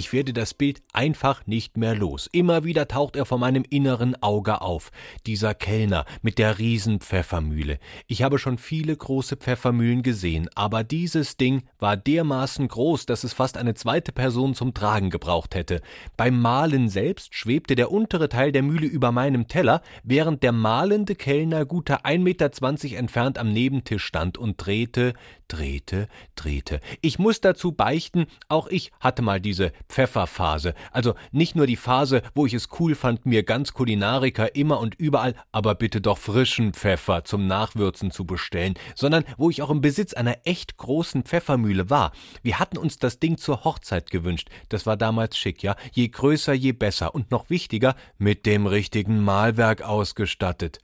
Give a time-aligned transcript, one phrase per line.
[0.00, 2.26] Ich werde das Bild einfach nicht mehr los.
[2.32, 4.92] Immer wieder taucht er vor meinem inneren Auge auf.
[5.26, 7.78] Dieser Kellner mit der Riesenpfeffermühle.
[8.06, 13.34] Ich habe schon viele große Pfeffermühlen gesehen, aber dieses Ding war dermaßen groß, dass es
[13.34, 15.82] fast eine zweite Person zum Tragen gebraucht hätte.
[16.16, 21.14] Beim Mahlen selbst schwebte der untere Teil der Mühle über meinem Teller, während der mahlende
[21.14, 25.12] Kellner gute 1,20 Meter entfernt am Nebentisch stand und drehte,
[25.50, 26.80] drehte, drehte.
[27.00, 30.74] Ich muss dazu beichten, auch ich hatte mal diese Pfefferphase.
[30.92, 34.94] Also nicht nur die Phase, wo ich es cool fand, mir ganz Kulinariker immer und
[34.94, 39.80] überall, aber bitte doch frischen Pfeffer zum Nachwürzen zu bestellen, sondern wo ich auch im
[39.80, 42.12] Besitz einer echt großen Pfeffermühle war.
[42.42, 44.48] Wir hatten uns das Ding zur Hochzeit gewünscht.
[44.68, 45.74] Das war damals schick, ja.
[45.92, 50.78] Je größer, je besser und noch wichtiger, mit dem richtigen Mahlwerk ausgestattet.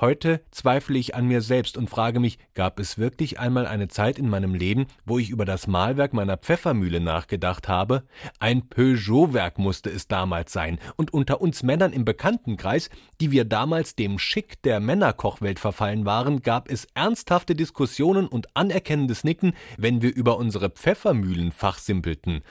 [0.00, 4.18] Heute zweifle ich an mir selbst und frage mich, gab es wirklich einmal eine Zeit
[4.18, 8.02] in meinem Leben, wo ich über das Mahlwerk meiner Pfeffermühle nachgedacht habe?
[8.40, 13.94] Ein Peugeot-Werk musste es damals sein, und unter uns Männern im Bekanntenkreis, die wir damals
[13.94, 20.12] dem Schick der Männerkochwelt verfallen waren, gab es ernsthafte Diskussionen und anerkennendes Nicken, wenn wir
[20.12, 22.42] über unsere Pfeffermühlen fachsimpelten.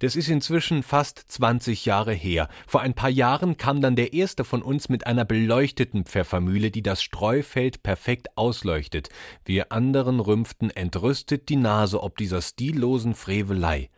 [0.00, 2.48] Das ist inzwischen fast 20 Jahre her.
[2.68, 6.82] Vor ein paar Jahren kam dann der erste von uns mit einer beleuchteten Pfeffermühle, die
[6.98, 9.08] das Streufeld perfekt ausleuchtet.
[9.44, 13.88] Wir anderen rümpften entrüstet die Nase ob dieser stillosen Frevelei.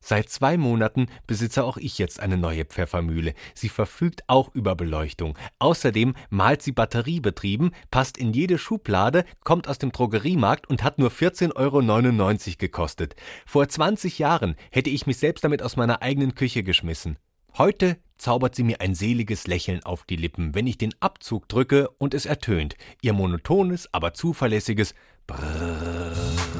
[0.00, 3.34] Seit zwei Monaten besitze auch ich jetzt eine neue Pfeffermühle.
[3.54, 5.36] Sie verfügt auch über Beleuchtung.
[5.58, 11.10] Außerdem malt sie batteriebetrieben, passt in jede Schublade, kommt aus dem Drogeriemarkt und hat nur
[11.10, 13.16] 14,99 Euro gekostet.
[13.46, 17.16] Vor 20 Jahren hätte ich mich selbst damit aus meiner eigenen Küche geschmissen.
[17.56, 21.88] Heute zaubert sie mir ein seliges Lächeln auf die Lippen, wenn ich den Abzug drücke
[21.98, 22.76] und es ertönt.
[23.02, 24.94] Ihr monotones, aber zuverlässiges
[25.26, 26.12] Brrrr.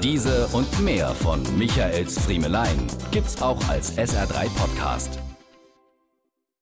[0.02, 5.18] Diese und mehr von Michaels Friemelein gibt's auch als SR3 Podcast.